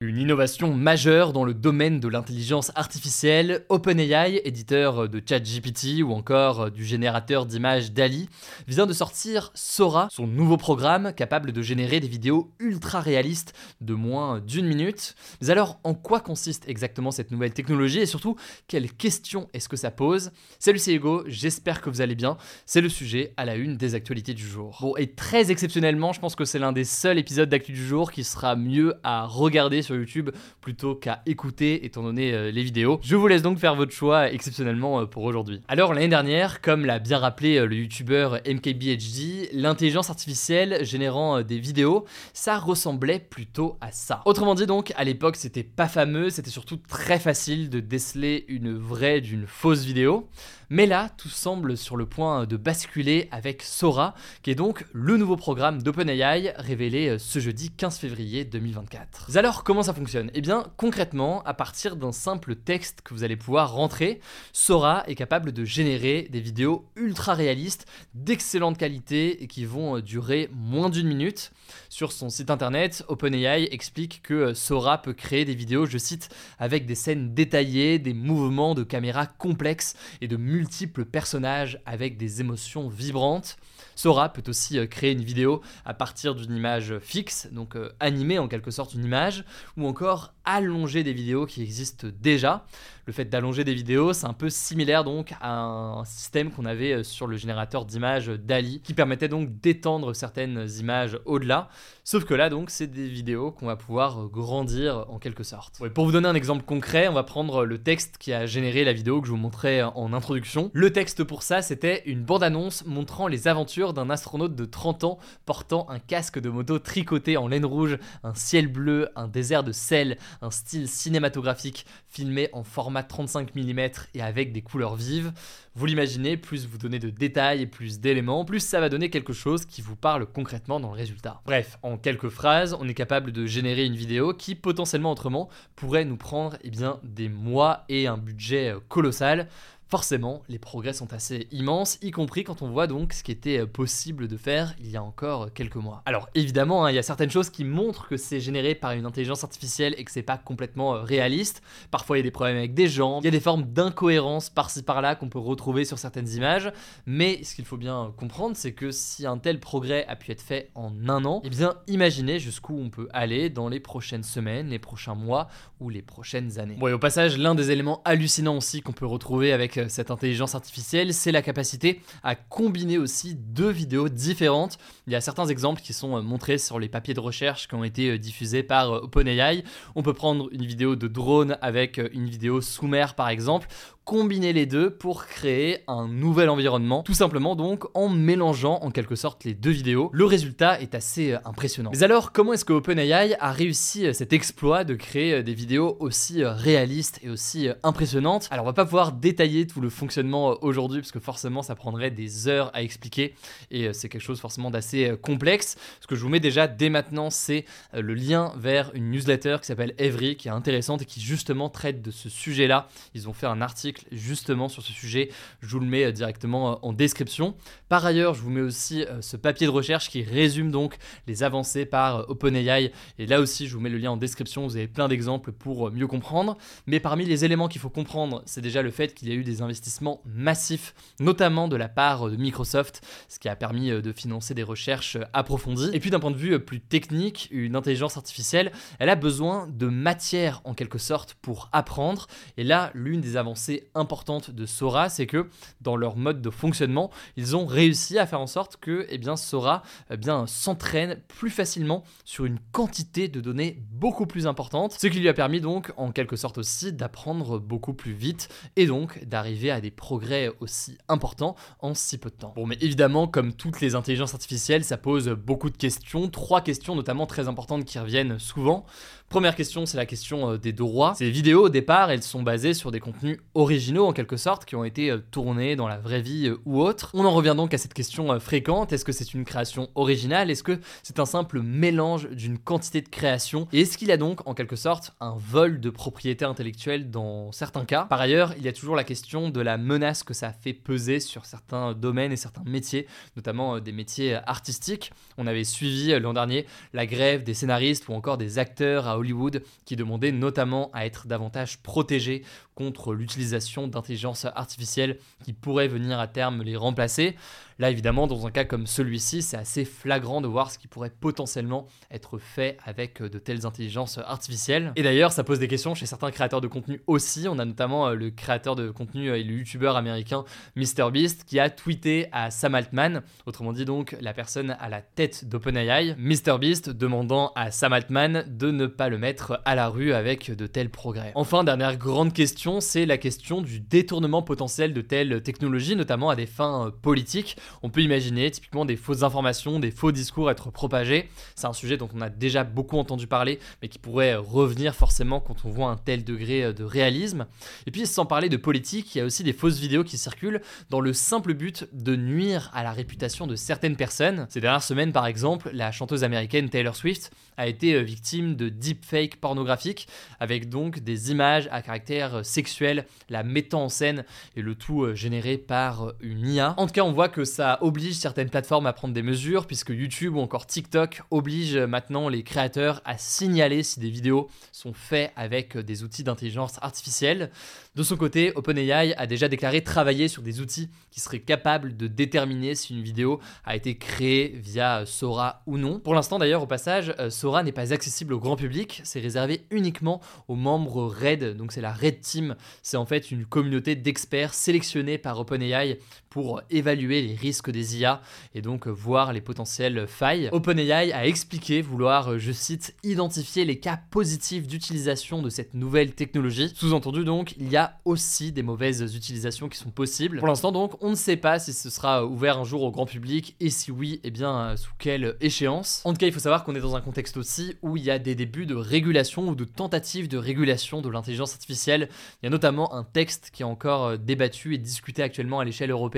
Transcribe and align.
Une 0.00 0.18
innovation 0.18 0.72
majeure 0.72 1.32
dans 1.32 1.42
le 1.42 1.54
domaine 1.54 1.98
de 1.98 2.06
l'intelligence 2.06 2.70
artificielle, 2.76 3.64
OpenAI, 3.68 4.40
éditeur 4.44 5.08
de 5.08 5.20
ChatGPT 5.20 6.04
ou 6.04 6.12
encore 6.12 6.70
du 6.70 6.84
générateur 6.84 7.46
d'images 7.46 7.90
DALI, 7.90 8.28
vient 8.68 8.86
de 8.86 8.92
sortir 8.92 9.50
Sora, 9.54 10.06
son 10.12 10.28
nouveau 10.28 10.56
programme 10.56 11.12
capable 11.12 11.50
de 11.50 11.62
générer 11.62 11.98
des 11.98 12.06
vidéos 12.06 12.52
ultra 12.60 13.00
réalistes 13.00 13.54
de 13.80 13.94
moins 13.94 14.38
d'une 14.38 14.68
minute. 14.68 15.16
Mais 15.40 15.50
alors, 15.50 15.80
en 15.82 15.94
quoi 15.94 16.20
consiste 16.20 16.68
exactement 16.68 17.10
cette 17.10 17.32
nouvelle 17.32 17.52
technologie 17.52 17.98
et 17.98 18.06
surtout, 18.06 18.36
quelles 18.68 18.92
questions 18.92 19.48
est-ce 19.52 19.68
que 19.68 19.76
ça 19.76 19.90
pose? 19.90 20.30
Salut, 20.60 20.78
c'est 20.78 20.94
Hugo, 20.94 21.24
j'espère 21.26 21.80
que 21.80 21.90
vous 21.90 22.02
allez 22.02 22.14
bien. 22.14 22.36
C'est 22.66 22.80
le 22.80 22.88
sujet 22.88 23.34
à 23.36 23.44
la 23.44 23.56
une 23.56 23.76
des 23.76 23.96
actualités 23.96 24.34
du 24.34 24.46
jour. 24.46 24.78
Bon, 24.80 24.94
et 24.96 25.10
très 25.10 25.50
exceptionnellement, 25.50 26.12
je 26.12 26.20
pense 26.20 26.36
que 26.36 26.44
c'est 26.44 26.60
l'un 26.60 26.70
des 26.70 26.84
seuls 26.84 27.18
épisodes 27.18 27.48
d'actu 27.48 27.72
du 27.72 27.84
jour 27.84 28.12
qui 28.12 28.22
sera 28.22 28.54
mieux 28.54 28.94
à 29.02 29.26
regarder 29.26 29.82
sur 29.88 29.96
YouTube 29.96 30.30
plutôt 30.60 30.94
qu'à 30.94 31.22
écouter 31.26 31.86
étant 31.86 32.02
donné 32.02 32.32
euh, 32.32 32.50
les 32.50 32.62
vidéos. 32.62 33.00
Je 33.02 33.16
vous 33.16 33.26
laisse 33.26 33.42
donc 33.42 33.58
faire 33.58 33.74
votre 33.74 33.92
choix 33.92 34.30
exceptionnellement 34.30 35.00
euh, 35.00 35.06
pour 35.06 35.24
aujourd'hui. 35.24 35.62
Alors 35.66 35.94
l'année 35.94 36.08
dernière, 36.08 36.60
comme 36.60 36.84
l'a 36.84 36.98
bien 36.98 37.18
rappelé 37.18 37.56
euh, 37.56 37.64
le 37.64 37.76
youtubeur 37.76 38.34
MKBHD, 38.46 39.48
l'intelligence 39.52 40.10
artificielle 40.10 40.84
générant 40.84 41.40
des 41.40 41.58
vidéos, 41.58 42.04
ça 42.34 42.58
ressemblait 42.58 43.18
plutôt 43.18 43.78
à 43.80 43.90
ça. 43.92 44.20
Autrement 44.26 44.54
dit 44.54 44.66
donc, 44.66 44.92
à 44.96 45.04
l'époque 45.04 45.36
c'était 45.36 45.62
pas 45.62 45.88
fameux, 45.88 46.28
c'était 46.28 46.50
surtout 46.50 46.76
très 46.76 47.18
facile 47.18 47.70
de 47.70 47.80
déceler 47.80 48.44
une 48.48 48.76
vraie 48.76 49.22
d'une 49.22 49.46
fausse 49.46 49.84
vidéo. 49.84 50.28
Mais 50.70 50.84
là, 50.84 51.08
tout 51.16 51.30
semble 51.30 51.78
sur 51.78 51.96
le 51.96 52.04
point 52.04 52.44
de 52.44 52.58
basculer 52.58 53.28
avec 53.30 53.62
Sora, 53.62 54.14
qui 54.42 54.50
est 54.50 54.54
donc 54.54 54.84
le 54.92 55.16
nouveau 55.16 55.36
programme 55.36 55.82
d'OpenAI 55.82 56.52
révélé 56.58 57.16
ce 57.18 57.38
jeudi 57.38 57.70
15 57.70 57.96
février 57.96 58.44
2024. 58.44 59.34
Alors, 59.38 59.64
comment 59.64 59.77
ça 59.82 59.94
fonctionne 59.94 60.30
Eh 60.34 60.40
bien, 60.40 60.64
concrètement, 60.76 61.42
à 61.44 61.54
partir 61.54 61.96
d'un 61.96 62.12
simple 62.12 62.56
texte 62.56 63.02
que 63.02 63.14
vous 63.14 63.24
allez 63.24 63.36
pouvoir 63.36 63.72
rentrer, 63.72 64.20
Sora 64.52 65.04
est 65.06 65.14
capable 65.14 65.52
de 65.52 65.64
générer 65.64 66.28
des 66.30 66.40
vidéos 66.40 66.86
ultra 66.96 67.34
réalistes, 67.34 67.86
d'excellente 68.14 68.78
qualité 68.78 69.42
et 69.42 69.46
qui 69.46 69.64
vont 69.64 69.96
euh, 69.96 70.02
durer 70.02 70.48
moins 70.52 70.90
d'une 70.90 71.08
minute. 71.08 71.52
Sur 71.88 72.12
son 72.12 72.30
site 72.30 72.50
internet, 72.50 73.04
OpenAI 73.08 73.68
explique 73.70 74.20
que 74.22 74.34
euh, 74.34 74.54
Sora 74.54 75.02
peut 75.02 75.12
créer 75.12 75.44
des 75.44 75.54
vidéos, 75.54 75.86
je 75.86 75.98
cite, 75.98 76.28
avec 76.58 76.86
des 76.86 76.94
scènes 76.94 77.34
détaillées, 77.34 77.98
des 77.98 78.14
mouvements 78.14 78.74
de 78.74 78.82
caméra 78.82 79.26
complexes 79.26 79.94
et 80.20 80.28
de 80.28 80.36
multiples 80.36 81.04
personnages 81.04 81.80
avec 81.86 82.16
des 82.16 82.40
émotions 82.40 82.88
vibrantes. 82.88 83.56
Sora 83.94 84.32
peut 84.32 84.42
aussi 84.48 84.78
euh, 84.78 84.86
créer 84.86 85.12
une 85.12 85.24
vidéo 85.24 85.62
à 85.84 85.94
partir 85.94 86.34
d'une 86.34 86.54
image 86.54 86.98
fixe, 87.00 87.48
donc 87.52 87.76
animer 88.00 88.38
en 88.38 88.48
quelque 88.48 88.70
sorte 88.70 88.94
une 88.94 89.04
image, 89.04 89.44
ou 89.76 89.86
encore 89.86 90.34
allonger 90.44 91.04
des 91.04 91.12
vidéos 91.12 91.46
qui 91.46 91.62
existent 91.62 92.08
déjà. 92.20 92.64
Le 93.08 93.14
fait 93.14 93.24
d'allonger 93.24 93.64
des 93.64 93.72
vidéos, 93.72 94.12
c'est 94.12 94.26
un 94.26 94.34
peu 94.34 94.50
similaire 94.50 95.02
donc 95.02 95.32
à 95.40 95.54
un 95.62 96.04
système 96.04 96.50
qu'on 96.50 96.66
avait 96.66 96.92
euh, 96.92 97.02
sur 97.02 97.26
le 97.26 97.38
générateur 97.38 97.86
d'images 97.86 98.26
DALI, 98.28 98.82
qui 98.82 98.92
permettait 98.92 99.28
donc 99.28 99.62
d'étendre 99.62 100.14
certaines 100.14 100.68
images 100.78 101.18
au-delà. 101.24 101.70
Sauf 102.04 102.26
que 102.26 102.34
là 102.34 102.50
donc, 102.50 102.68
c'est 102.68 102.86
des 102.86 103.08
vidéos 103.08 103.50
qu'on 103.50 103.64
va 103.64 103.76
pouvoir 103.76 104.28
grandir 104.28 105.06
en 105.08 105.18
quelque 105.18 105.42
sorte. 105.42 105.82
pour 105.94 106.04
vous 106.04 106.12
donner 106.12 106.28
un 106.28 106.34
exemple 106.34 106.64
concret, 106.64 107.08
on 107.08 107.14
va 107.14 107.22
prendre 107.22 107.64
le 107.64 107.82
texte 107.82 108.18
qui 108.18 108.34
a 108.34 108.44
généré 108.44 108.84
la 108.84 108.92
vidéo 108.92 109.22
que 109.22 109.26
je 109.26 109.32
vous 109.32 109.38
montrais 109.38 109.82
en 109.82 110.12
introduction. 110.12 110.70
Le 110.74 110.92
texte 110.92 111.24
pour 111.24 111.42
ça, 111.42 111.62
c'était 111.62 112.02
une 112.04 112.22
bande-annonce 112.24 112.84
montrant 112.84 113.26
les 113.26 113.48
aventures 113.48 113.94
d'un 113.94 114.10
astronaute 114.10 114.54
de 114.54 114.66
30 114.66 115.04
ans 115.04 115.18
portant 115.46 115.86
un 115.88 115.98
casque 115.98 116.38
de 116.38 116.50
moto 116.50 116.78
tricoté 116.78 117.38
en 117.38 117.48
laine 117.48 117.64
rouge, 117.64 117.98
un 118.22 118.34
ciel 118.34 118.68
bleu, 118.68 119.08
un 119.16 119.28
désert 119.28 119.64
de 119.64 119.72
sel, 119.72 120.18
un 120.42 120.50
style 120.50 120.88
cinématographique 120.88 121.86
filmé 122.08 122.50
en 122.52 122.64
format 122.64 122.97
35 123.02 123.54
mm 123.54 123.78
et 124.14 124.22
avec 124.22 124.52
des 124.52 124.62
couleurs 124.62 124.96
vives. 124.96 125.32
Vous 125.74 125.86
l'imaginez, 125.86 126.36
plus 126.36 126.66
vous 126.66 126.78
donnez 126.78 126.98
de 126.98 127.10
détails 127.10 127.62
et 127.62 127.66
plus 127.66 128.00
d'éléments, 128.00 128.44
plus 128.44 128.60
ça 128.60 128.80
va 128.80 128.88
donner 128.88 129.10
quelque 129.10 129.32
chose 129.32 129.64
qui 129.64 129.80
vous 129.80 129.96
parle 129.96 130.26
concrètement 130.26 130.80
dans 130.80 130.90
le 130.90 130.96
résultat. 130.96 131.40
Bref, 131.46 131.78
en 131.82 131.96
quelques 131.96 132.28
phrases, 132.28 132.76
on 132.80 132.88
est 132.88 132.94
capable 132.94 133.32
de 133.32 133.46
générer 133.46 133.84
une 133.84 133.94
vidéo 133.94 134.34
qui 134.34 134.54
potentiellement 134.54 135.12
autrement 135.12 135.48
pourrait 135.76 136.04
nous 136.04 136.16
prendre 136.16 136.56
eh 136.62 136.70
bien, 136.70 136.98
des 137.02 137.28
mois 137.28 137.84
et 137.88 138.06
un 138.06 138.18
budget 138.18 138.70
euh, 138.70 138.80
colossal. 138.88 139.48
Forcément, 139.90 140.42
les 140.50 140.58
progrès 140.58 140.92
sont 140.92 141.14
assez 141.14 141.48
immenses, 141.50 141.96
y 142.02 142.10
compris 142.10 142.44
quand 142.44 142.60
on 142.60 142.68
voit 142.68 142.86
donc 142.86 143.14
ce 143.14 143.22
qui 143.22 143.32
était 143.32 143.60
euh, 143.60 143.66
possible 143.66 144.28
de 144.28 144.36
faire 144.36 144.74
il 144.80 144.90
y 144.90 144.98
a 144.98 145.02
encore 145.02 145.50
quelques 145.54 145.76
mois. 145.76 146.02
Alors 146.04 146.28
évidemment, 146.34 146.84
hein, 146.84 146.90
il 146.90 146.94
y 146.94 146.98
a 146.98 147.02
certaines 147.02 147.30
choses 147.30 147.48
qui 147.48 147.64
montrent 147.64 148.06
que 148.06 148.18
c'est 148.18 148.38
généré 148.38 148.74
par 148.74 148.92
une 148.92 149.06
intelligence 149.06 149.44
artificielle 149.44 149.94
et 149.96 150.04
que 150.04 150.10
c'est 150.10 150.20
pas 150.20 150.36
complètement 150.36 150.94
euh, 150.94 151.00
réaliste. 151.00 151.62
Parfois 151.90 152.18
il 152.18 152.20
y 152.20 152.22
a 152.22 152.24
des 152.24 152.30
problèmes 152.30 152.58
avec 152.58 152.74
des 152.74 152.86
gens, 152.86 153.20
il 153.20 153.24
y 153.24 153.28
a 153.28 153.30
des 153.30 153.40
formes 153.40 153.62
d'incohérence 153.62 154.50
par-ci 154.50 154.82
par-là 154.82 155.14
qu'on 155.14 155.30
peut 155.30 155.38
retrouver 155.38 155.86
sur 155.86 155.98
certaines 155.98 156.28
images, 156.28 156.70
mais 157.06 157.42
ce 157.42 157.54
qu'il 157.54 157.64
faut 157.64 157.78
bien 157.78 158.12
comprendre, 158.18 158.58
c'est 158.58 158.72
que 158.72 158.90
si 158.90 159.26
un 159.26 159.38
tel 159.38 159.58
progrès 159.58 160.04
a 160.06 160.16
pu 160.16 160.32
être 160.32 160.42
fait 160.42 160.70
en 160.74 160.92
un 161.08 161.24
an, 161.24 161.40
eh 161.44 161.48
bien 161.48 161.76
imaginez 161.86 162.40
jusqu'où 162.40 162.78
on 162.78 162.90
peut 162.90 163.08
aller 163.14 163.48
dans 163.48 163.70
les 163.70 163.80
prochaines 163.80 164.22
semaines, 164.22 164.68
les 164.68 164.78
prochains 164.78 165.14
mois 165.14 165.48
ou 165.80 165.88
les 165.88 166.02
prochaines 166.02 166.58
années. 166.58 166.76
Bon 166.78 166.88
et 166.88 166.92
au 166.92 166.98
passage, 166.98 167.38
l'un 167.38 167.54
des 167.54 167.70
éléments 167.70 168.02
hallucinants 168.04 168.58
aussi 168.58 168.82
qu'on 168.82 168.92
peut 168.92 169.06
retrouver 169.06 169.54
avec 169.54 169.77
euh, 169.78 169.88
cette 169.88 170.10
intelligence 170.10 170.54
artificielle, 170.54 171.14
c'est 171.14 171.32
la 171.32 171.42
capacité 171.42 172.00
à 172.22 172.34
combiner 172.34 172.98
aussi 172.98 173.34
deux 173.34 173.70
vidéos 173.70 174.08
différentes. 174.08 174.78
Il 175.06 175.12
y 175.12 175.16
a 175.16 175.20
certains 175.20 175.46
exemples 175.46 175.80
qui 175.80 175.92
sont 175.92 176.16
euh, 176.16 176.22
montrés 176.22 176.58
sur 176.58 176.78
les 176.78 176.88
papiers 176.88 177.14
de 177.14 177.20
recherche 177.20 177.68
qui 177.68 177.74
ont 177.74 177.84
été 177.84 178.10
euh, 178.10 178.18
diffusés 178.18 178.62
par 178.62 178.90
OpenAI. 178.90 179.64
On 179.94 180.02
peut 180.02 180.14
prendre 180.14 180.48
une 180.52 180.66
vidéo 180.66 180.96
de 180.96 181.08
drone 181.08 181.56
avec 181.62 182.00
une 182.12 182.28
vidéo 182.28 182.60
sous 182.60 182.86
mer 182.86 183.14
par 183.14 183.28
exemple, 183.28 183.68
combiner 184.08 184.54
les 184.54 184.64
deux 184.64 184.88
pour 184.88 185.26
créer 185.26 185.80
un 185.86 186.08
nouvel 186.08 186.48
environnement, 186.48 187.02
tout 187.02 187.12
simplement 187.12 187.54
donc 187.54 187.84
en 187.92 188.08
mélangeant 188.08 188.78
en 188.80 188.90
quelque 188.90 189.16
sorte 189.16 189.44
les 189.44 189.52
deux 189.52 189.68
vidéos. 189.70 190.08
Le 190.14 190.24
résultat 190.24 190.80
est 190.80 190.94
assez 190.94 191.32
euh, 191.32 191.38
impressionnant. 191.44 191.90
Mais 191.92 192.02
alors, 192.02 192.32
comment 192.32 192.54
est-ce 192.54 192.64
que 192.64 192.72
OpenAI 192.72 193.36
a 193.38 193.52
réussi 193.52 194.06
euh, 194.06 194.14
cet 194.14 194.32
exploit 194.32 194.84
de 194.84 194.94
créer 194.94 195.34
euh, 195.34 195.42
des 195.42 195.52
vidéos 195.52 195.98
aussi 196.00 196.42
réalistes 196.42 197.20
et 197.22 197.28
aussi 197.28 197.68
impressionnantes? 197.82 198.48
Alors, 198.50 198.64
on 198.64 198.68
va 198.68 198.72
pas 198.72 198.86
pouvoir 198.86 199.12
détailler 199.12 199.66
tout 199.66 199.82
le 199.82 199.90
fonctionnement 199.90 200.56
aujourd'hui 200.62 201.02
parce 201.02 201.12
que 201.12 201.20
forcément 201.20 201.60
ça 201.60 201.74
prendrait 201.74 202.10
des 202.10 202.48
heures 202.48 202.70
à 202.72 202.82
expliquer 202.82 203.34
et 203.70 203.92
c'est 203.92 204.08
quelque 204.08 204.22
chose 204.22 204.40
forcément 204.40 204.70
d'assez 204.70 205.18
complexe. 205.20 205.76
Ce 206.00 206.06
que 206.06 206.16
je 206.16 206.22
vous 206.22 206.30
mets 206.30 206.40
déjà 206.40 206.66
dès 206.66 206.88
maintenant, 206.88 207.28
c'est 207.28 207.66
le 207.92 208.14
lien 208.14 208.54
vers 208.56 208.90
une 208.94 209.10
newsletter 209.10 209.58
qui 209.60 209.66
s'appelle 209.66 209.92
Every 209.98 210.36
qui 210.36 210.48
est 210.48 210.52
intéressante 210.52 211.02
et 211.02 211.04
qui 211.04 211.20
justement 211.20 211.68
traite 211.68 212.00
de 212.00 212.10
ce 212.10 212.30
sujet-là. 212.30 212.88
Ils 213.14 213.28
ont 213.28 213.34
fait 213.34 213.46
un 213.46 213.60
article 213.60 213.97
justement 214.12 214.68
sur 214.68 214.82
ce 214.82 214.92
sujet. 214.92 215.30
Je 215.60 215.68
vous 215.68 215.80
le 215.80 215.86
mets 215.86 216.04
euh, 216.04 216.12
directement 216.12 216.72
euh, 216.72 216.76
en 216.82 216.92
description. 216.92 217.54
Par 217.88 218.04
ailleurs, 218.04 218.34
je 218.34 218.42
vous 218.42 218.50
mets 218.50 218.60
aussi 218.60 219.02
euh, 219.04 219.20
ce 219.22 219.36
papier 219.36 219.66
de 219.66 219.72
recherche 219.72 220.10
qui 220.10 220.22
résume 220.22 220.70
donc 220.70 220.96
les 221.26 221.42
avancées 221.42 221.86
par 221.86 222.28
OpenAI. 222.30 222.92
Et 223.18 223.26
là 223.26 223.40
aussi, 223.40 223.66
je 223.66 223.74
vous 223.74 223.80
mets 223.80 223.90
le 223.90 223.98
lien 223.98 224.10
en 224.10 224.16
description. 224.16 224.66
Vous 224.66 224.76
avez 224.76 224.88
plein 224.88 225.08
d'exemples 225.08 225.52
pour 225.52 225.90
mieux 225.90 226.06
comprendre. 226.06 226.56
Mais 226.86 227.00
parmi 227.00 227.24
les 227.24 227.44
éléments 227.44 227.68
qu'il 227.68 227.80
faut 227.80 227.90
comprendre, 227.90 228.42
c'est 228.46 228.60
déjà 228.60 228.82
le 228.82 228.90
fait 228.90 229.14
qu'il 229.14 229.28
y 229.28 229.32
a 229.32 229.34
eu 229.34 229.44
des 229.44 229.62
investissements 229.62 230.22
massifs, 230.24 230.94
notamment 231.20 231.68
de 231.68 231.76
la 231.76 231.88
part 231.88 232.30
de 232.30 232.36
Microsoft, 232.36 233.02
ce 233.28 233.38
qui 233.38 233.48
a 233.48 233.56
permis 233.56 233.90
de 233.90 234.12
financer 234.12 234.54
des 234.54 234.62
recherches 234.62 235.18
approfondies. 235.32 235.90
Et 235.92 236.00
puis 236.00 236.10
d'un 236.10 236.20
point 236.20 236.30
de 236.30 236.36
vue 236.36 236.58
plus 236.60 236.80
technique, 236.80 237.48
une 237.50 237.76
intelligence 237.76 238.16
artificielle, 238.16 238.72
elle 238.98 239.08
a 239.08 239.16
besoin 239.16 239.66
de 239.66 239.86
matière 239.86 240.60
en 240.64 240.74
quelque 240.74 240.98
sorte 240.98 241.34
pour 241.34 241.68
apprendre. 241.72 242.26
Et 242.56 242.64
là, 242.64 242.90
l'une 242.94 243.20
des 243.20 243.36
avancées 243.36 243.87
importante 243.94 244.50
de 244.50 244.66
Sora, 244.66 245.08
c'est 245.08 245.26
que 245.26 245.48
dans 245.80 245.96
leur 245.96 246.16
mode 246.16 246.40
de 246.42 246.50
fonctionnement, 246.50 247.10
ils 247.36 247.56
ont 247.56 247.66
réussi 247.66 248.18
à 248.18 248.26
faire 248.26 248.40
en 248.40 248.46
sorte 248.46 248.76
que 248.76 249.06
eh 249.10 249.18
bien, 249.18 249.36
Sora 249.36 249.82
eh 250.10 250.16
s'entraîne 250.46 251.20
plus 251.28 251.50
facilement 251.50 252.04
sur 252.24 252.44
une 252.44 252.58
quantité 252.72 253.28
de 253.28 253.40
données 253.40 253.78
beaucoup 253.90 254.26
plus 254.26 254.46
importante, 254.46 254.92
ce 254.92 255.06
qui 255.06 255.20
lui 255.20 255.28
a 255.28 255.34
permis 255.34 255.60
donc 255.60 255.92
en 255.96 256.12
quelque 256.12 256.36
sorte 256.36 256.58
aussi 256.58 256.92
d'apprendre 256.92 257.58
beaucoup 257.58 257.94
plus 257.94 258.12
vite 258.12 258.48
et 258.76 258.86
donc 258.86 259.24
d'arriver 259.24 259.70
à 259.70 259.80
des 259.80 259.90
progrès 259.90 260.50
aussi 260.60 260.98
importants 261.08 261.56
en 261.80 261.94
si 261.94 262.18
peu 262.18 262.30
de 262.30 262.34
temps. 262.34 262.52
Bon, 262.56 262.66
mais 262.66 262.78
évidemment, 262.80 263.26
comme 263.26 263.52
toutes 263.52 263.80
les 263.80 263.94
intelligences 263.94 264.34
artificielles, 264.34 264.84
ça 264.84 264.96
pose 264.96 265.28
beaucoup 265.28 265.70
de 265.70 265.76
questions, 265.76 266.28
trois 266.28 266.60
questions 266.60 266.94
notamment 266.94 267.26
très 267.26 267.48
importantes 267.48 267.84
qui 267.84 267.98
reviennent 267.98 268.38
souvent. 268.38 268.84
Première 269.28 269.54
question, 269.56 269.84
c'est 269.84 269.98
la 269.98 270.06
question 270.06 270.52
euh, 270.52 270.58
des 270.58 270.72
droits. 270.72 271.14
Ces 271.14 271.30
vidéos, 271.30 271.66
au 271.66 271.68
départ, 271.68 272.10
elles 272.10 272.22
sont 272.22 272.42
basées 272.42 272.72
sur 272.72 272.90
des 272.90 273.00
contenus 273.00 273.38
originaux, 273.54 273.77
en 273.98 274.12
quelque 274.12 274.36
sorte, 274.36 274.64
qui 274.64 274.76
ont 274.76 274.84
été 274.84 275.10
euh, 275.10 275.18
tournés 275.30 275.76
dans 275.76 275.88
la 275.88 275.98
vraie 275.98 276.20
vie 276.20 276.48
euh, 276.48 276.60
ou 276.64 276.80
autre. 276.80 277.10
On 277.14 277.24
en 277.24 277.30
revient 277.30 277.54
donc 277.56 277.74
à 277.74 277.78
cette 277.78 277.94
question 277.94 278.38
fréquente. 278.40 278.92
Est-ce 278.92 279.04
que 279.04 279.12
c'est 279.12 279.34
une 279.34 279.44
création 279.44 279.88
originale? 279.94 280.50
Est-ce 280.50 280.62
que 280.62 280.80
c'est 281.02 281.18
un 281.20 281.26
simple 281.26 281.60
mélange 281.60 282.28
d'une 282.30 282.58
quantité 282.58 283.00
de 283.00 283.08
créations 283.08 283.68
Et 283.72 283.82
est-ce 283.82 283.96
qu'il 283.96 284.08
y 284.08 284.12
a 284.12 284.16
donc, 284.16 284.46
en 284.46 284.54
quelque 284.54 284.76
sorte, 284.76 285.12
un 285.20 285.36
vol 285.38 285.80
de 285.80 285.90
propriété 285.90 286.44
intellectuelle 286.44 287.10
dans 287.10 287.52
certains 287.52 287.84
cas? 287.84 288.04
Par 288.04 288.20
ailleurs, 288.20 288.54
il 288.58 288.64
y 288.64 288.68
a 288.68 288.72
toujours 288.72 288.96
la 288.96 289.04
question 289.04 289.50
de 289.50 289.60
la 289.60 289.78
menace 289.78 290.22
que 290.22 290.34
ça 290.34 290.52
fait 290.52 290.72
peser 290.72 291.20
sur 291.20 291.46
certains 291.46 291.94
domaines 291.94 292.32
et 292.32 292.36
certains 292.36 292.64
métiers, 292.64 293.06
notamment 293.36 293.80
des 293.80 293.92
métiers 293.92 294.34
artistiques. 294.46 295.12
On 295.36 295.46
avait 295.46 295.64
suivi 295.64 296.18
l'an 296.18 296.32
dernier 296.32 296.66
la 296.92 297.06
grève 297.06 297.44
des 297.44 297.54
scénaristes 297.54 298.08
ou 298.08 298.12
encore 298.12 298.38
des 298.38 298.58
acteurs 298.58 299.06
à 299.06 299.18
Hollywood 299.18 299.62
qui 299.84 299.96
demandait 299.96 300.32
notamment 300.32 300.90
à 300.92 301.06
être 301.06 301.26
davantage 301.26 301.78
protégés 301.78 302.42
contre 302.74 303.12
l'utilisation 303.12 303.57
d'intelligence 303.88 304.44
artificielle 304.44 305.18
qui 305.44 305.52
pourrait 305.52 305.88
venir 305.88 306.18
à 306.18 306.26
terme 306.26 306.62
les 306.62 306.76
remplacer. 306.76 307.36
Là, 307.80 307.90
évidemment, 307.90 308.26
dans 308.26 308.44
un 308.44 308.50
cas 308.50 308.64
comme 308.64 308.88
celui-ci, 308.88 309.40
c'est 309.40 309.56
assez 309.56 309.84
flagrant 309.84 310.40
de 310.40 310.48
voir 310.48 310.72
ce 310.72 310.80
qui 310.80 310.88
pourrait 310.88 311.12
potentiellement 311.12 311.86
être 312.10 312.38
fait 312.38 312.76
avec 312.84 313.22
de 313.22 313.38
telles 313.38 313.66
intelligences 313.66 314.18
artificielles. 314.18 314.92
Et 314.96 315.04
d'ailleurs, 315.04 315.30
ça 315.30 315.44
pose 315.44 315.60
des 315.60 315.68
questions 315.68 315.94
chez 315.94 316.04
certains 316.04 316.32
créateurs 316.32 316.60
de 316.60 316.66
contenu 316.66 317.00
aussi. 317.06 317.46
On 317.48 317.56
a 317.60 317.64
notamment 317.64 318.08
euh, 318.08 318.14
le 318.14 318.30
créateur 318.30 318.74
de 318.74 318.90
contenu 318.90 319.28
et 319.28 319.44
le 319.44 319.54
youtubeur 319.58 319.96
américain 319.96 320.44
MrBeast 320.74 321.44
qui 321.44 321.60
a 321.60 321.70
tweeté 321.70 322.26
à 322.32 322.50
Sam 322.50 322.74
Altman, 322.74 323.22
autrement 323.46 323.72
dit 323.72 323.84
donc 323.84 324.16
la 324.20 324.32
personne 324.32 324.76
à 324.80 324.88
la 324.88 325.00
tête 325.00 325.48
d'OpenAI, 325.48 326.16
MrBeast 326.18 326.90
demandant 326.90 327.52
à 327.54 327.70
Sam 327.70 327.92
Altman 327.92 328.44
de 328.48 328.72
ne 328.72 328.86
pas 328.86 329.08
le 329.08 329.18
mettre 329.18 329.62
à 329.64 329.76
la 329.76 329.88
rue 329.88 330.12
avec 330.12 330.50
de 330.50 330.66
tels 330.66 330.90
progrès. 330.90 331.30
Enfin, 331.36 331.62
dernière 331.62 331.96
grande 331.96 332.32
question, 332.32 332.80
c'est 332.80 333.06
la 333.06 333.18
question 333.18 333.60
du 333.60 333.78
détournement 333.78 334.42
potentiel 334.42 334.92
de 334.92 335.00
telles 335.00 335.44
technologies, 335.44 335.94
notamment 335.94 336.28
à 336.28 336.34
des 336.34 336.46
fins 336.46 336.92
politiques 337.02 337.56
on 337.82 337.90
peut 337.90 338.02
imaginer 338.02 338.50
typiquement 338.50 338.84
des 338.84 338.96
fausses 338.96 339.22
informations, 339.22 339.80
des 339.80 339.90
faux 339.90 340.12
discours 340.12 340.50
être 340.50 340.70
propagés. 340.70 341.28
C'est 341.54 341.66
un 341.66 341.72
sujet 341.72 341.96
dont 341.96 342.08
on 342.14 342.20
a 342.20 342.28
déjà 342.28 342.64
beaucoup 342.64 342.98
entendu 342.98 343.26
parler, 343.26 343.58
mais 343.82 343.88
qui 343.88 343.98
pourrait 343.98 344.36
revenir 344.36 344.94
forcément 344.94 345.40
quand 345.40 345.64
on 345.64 345.70
voit 345.70 345.88
un 345.88 345.96
tel 345.96 346.24
degré 346.24 346.64
euh, 346.64 346.72
de 346.72 346.84
réalisme. 346.84 347.46
Et 347.86 347.90
puis 347.90 348.06
sans 348.06 348.26
parler 348.26 348.48
de 348.48 348.56
politique, 348.56 349.14
il 349.14 349.18
y 349.18 349.20
a 349.20 349.24
aussi 349.24 349.42
des 349.42 349.52
fausses 349.52 349.78
vidéos 349.78 350.04
qui 350.04 350.18
circulent 350.18 350.60
dans 350.90 351.00
le 351.00 351.12
simple 351.12 351.54
but 351.54 351.88
de 351.92 352.16
nuire 352.16 352.70
à 352.74 352.82
la 352.82 352.92
réputation 352.92 353.46
de 353.46 353.56
certaines 353.56 353.96
personnes. 353.96 354.46
Ces 354.50 354.60
dernières 354.60 354.82
semaines 354.82 355.12
par 355.12 355.26
exemple, 355.26 355.70
la 355.72 355.92
chanteuse 355.92 356.24
américaine 356.24 356.68
Taylor 356.68 356.96
Swift 356.96 357.32
a 357.56 357.66
été 357.66 357.94
euh, 357.94 358.02
victime 358.02 358.56
de 358.56 358.68
deepfakes 358.68 359.36
pornographiques, 359.36 360.08
avec 360.40 360.68
donc 360.68 361.00
des 361.00 361.30
images 361.30 361.68
à 361.72 361.82
caractère 361.82 362.36
euh, 362.36 362.42
sexuel, 362.42 363.06
la 363.28 363.42
mettant 363.42 363.84
en 363.84 363.88
scène 363.88 364.24
et 364.56 364.62
le 364.62 364.74
tout 364.74 365.14
généré 365.14 365.58
par 365.58 366.12
une 366.20 366.46
IA. 366.46 366.74
En 366.76 366.86
tout 366.86 366.92
cas, 366.92 367.02
on 367.02 367.12
voit 367.12 367.28
que 367.28 367.44
ça 367.58 367.76
oblige 367.80 368.14
certaines 368.14 368.50
plateformes 368.50 368.86
à 368.86 368.92
prendre 368.92 369.12
des 369.12 369.22
mesures, 369.24 369.66
puisque 369.66 369.88
YouTube 369.88 370.36
ou 370.36 370.38
encore 370.38 370.64
TikTok 370.64 371.22
obligent 371.32 371.78
maintenant 371.78 372.28
les 372.28 372.44
créateurs 372.44 373.02
à 373.04 373.18
signaler 373.18 373.82
si 373.82 373.98
des 373.98 374.10
vidéos 374.10 374.48
sont 374.70 374.92
faites 374.92 375.32
avec 375.34 375.76
des 375.76 376.04
outils 376.04 376.22
d'intelligence 376.22 376.78
artificielle. 376.82 377.50
De 377.96 378.04
son 378.04 378.16
côté, 378.16 378.52
OpenAI 378.54 379.12
a 379.12 379.26
déjà 379.26 379.48
déclaré 379.48 379.82
travailler 379.82 380.28
sur 380.28 380.42
des 380.42 380.60
outils 380.60 380.88
qui 381.10 381.18
seraient 381.18 381.40
capables 381.40 381.96
de 381.96 382.06
déterminer 382.06 382.76
si 382.76 382.94
une 382.94 383.02
vidéo 383.02 383.40
a 383.64 383.74
été 383.74 383.98
créée 383.98 384.54
via 384.54 385.04
Sora 385.04 385.62
ou 385.66 385.78
non. 385.78 385.98
Pour 385.98 386.14
l'instant 386.14 386.38
d'ailleurs, 386.38 386.62
au 386.62 386.68
passage, 386.68 387.12
euh, 387.18 387.28
Sora 387.28 387.64
n'est 387.64 387.72
pas 387.72 387.92
accessible 387.92 388.34
au 388.34 388.38
grand 388.38 388.54
public, 388.54 389.00
c'est 389.02 389.18
réservé 389.18 389.66
uniquement 389.72 390.20
aux 390.46 390.54
membres 390.54 391.06
RAID, 391.06 391.56
donc 391.56 391.72
c'est 391.72 391.80
la 391.80 391.90
RAID 391.90 392.20
Team, 392.20 392.54
c'est 392.84 392.96
en 392.96 393.04
fait 393.04 393.32
une 393.32 393.44
communauté 393.44 393.96
d'experts 393.96 394.54
sélectionnés 394.54 395.18
par 395.18 395.40
OpenAI 395.40 395.98
pour 396.30 396.62
évaluer 396.70 397.22
les 397.22 397.34
risques 397.34 397.70
des 397.70 397.98
IA 397.98 398.20
et 398.54 398.60
donc 398.60 398.86
voir 398.86 399.32
les 399.32 399.40
potentielles 399.40 400.06
failles. 400.06 400.48
OpenAI 400.52 401.12
a 401.12 401.26
expliqué 401.26 401.82
vouloir, 401.82 402.38
je 402.38 402.52
cite, 402.52 402.94
identifier 403.02 403.64
les 403.64 403.78
cas 403.78 403.98
positifs 404.10 404.66
d'utilisation 404.66 405.42
de 405.42 405.50
cette 405.50 405.74
nouvelle 405.74 406.12
technologie. 406.12 406.72
Sous-entendu 406.74 407.24
donc, 407.24 407.54
il 407.58 407.70
y 407.70 407.76
a 407.76 407.98
aussi 408.04 408.52
des 408.52 408.62
mauvaises 408.62 409.14
utilisations 409.14 409.68
qui 409.68 409.78
sont 409.78 409.90
possibles. 409.90 410.38
Pour 410.38 410.48
l'instant 410.48 410.72
donc, 410.72 411.02
on 411.02 411.10
ne 411.10 411.14
sait 411.14 411.36
pas 411.36 411.58
si 411.58 411.72
ce 411.72 411.90
sera 411.90 412.26
ouvert 412.26 412.58
un 412.58 412.64
jour 412.64 412.82
au 412.82 412.90
grand 412.90 413.06
public 413.06 413.56
et 413.60 413.70
si 413.70 413.90
oui, 413.90 414.20
eh 414.24 414.30
bien 414.30 414.76
sous 414.76 414.92
quelle 414.98 415.36
échéance. 415.40 416.02
En 416.04 416.12
tout 416.12 416.18
cas, 416.18 416.26
il 416.26 416.32
faut 416.32 416.40
savoir 416.40 416.64
qu'on 416.64 416.74
est 416.74 416.80
dans 416.80 416.96
un 416.96 417.00
contexte 417.00 417.36
aussi 417.36 417.76
où 417.82 417.96
il 417.96 418.04
y 418.04 418.10
a 418.10 418.18
des 418.18 418.34
débuts 418.34 418.66
de 418.66 418.74
régulation 418.74 419.48
ou 419.48 419.54
de 419.54 419.64
tentatives 419.64 420.28
de 420.28 420.38
régulation 420.38 421.00
de 421.00 421.08
l'intelligence 421.08 421.52
artificielle. 421.52 422.08
Il 422.42 422.46
y 422.46 422.48
a 422.48 422.50
notamment 422.50 422.94
un 422.94 423.04
texte 423.04 423.50
qui 423.52 423.62
est 423.62 423.66
encore 423.66 424.18
débattu 424.18 424.74
et 424.74 424.78
discuté 424.78 425.22
actuellement 425.22 425.60
à 425.60 425.64
l'échelle 425.64 425.90
européenne 425.90 426.17